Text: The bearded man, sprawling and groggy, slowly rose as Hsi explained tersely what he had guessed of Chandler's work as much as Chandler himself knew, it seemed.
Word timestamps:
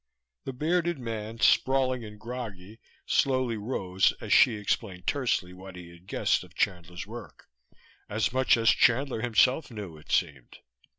The 0.45 0.53
bearded 0.53 0.97
man, 0.97 1.39
sprawling 1.41 2.03
and 2.03 2.19
groggy, 2.19 2.79
slowly 3.05 3.55
rose 3.55 4.13
as 4.19 4.33
Hsi 4.33 4.55
explained 4.55 5.05
tersely 5.05 5.53
what 5.53 5.75
he 5.75 5.89
had 5.89 6.07
guessed 6.07 6.43
of 6.43 6.55
Chandler's 6.55 7.05
work 7.05 7.49
as 8.09 8.33
much 8.33 8.57
as 8.57 8.71
Chandler 8.71 9.21
himself 9.21 9.69
knew, 9.69 9.97
it 9.97 10.11
seemed. 10.11 10.57